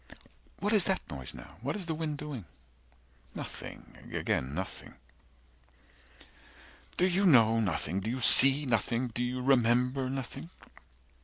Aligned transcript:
"What 0.57 0.73
is 0.73 0.85
that 0.85 0.99
noise 1.11 1.35
now? 1.35 1.57
What 1.61 1.75
is 1.75 1.85
the 1.85 1.93
wind 1.93 2.17
doing?" 2.17 2.45
Nothing 3.35 3.99
again 4.11 4.55
nothing. 4.55 4.95
120 6.95 6.97
"Do 6.97 7.05
You 7.05 7.27
know 7.27 7.59
nothing? 7.59 7.99
Do 7.99 8.09
you 8.09 8.19
see 8.19 8.65
nothing? 8.65 9.09
Do 9.09 9.23
you 9.23 9.43
remember 9.43 10.09
Nothing?" 10.09 10.49